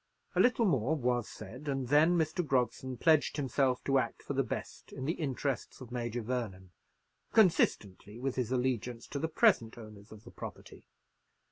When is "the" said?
4.33-4.41, 5.05-5.13, 9.19-9.27, 10.23-10.31